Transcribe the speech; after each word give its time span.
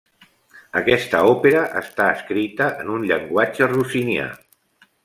Aquesta 0.79 1.19
òpera 1.33 1.61
està 1.83 2.09
escrita 2.15 2.73
en 2.85 2.91
un 2.97 3.07
llenguatge 3.13 3.71
rossinià. 3.77 4.29